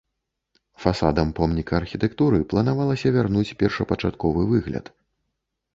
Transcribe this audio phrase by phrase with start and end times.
[0.85, 4.85] Фасадам помніка архітэктуры планавалася вярнуць першапачатковы выгляд.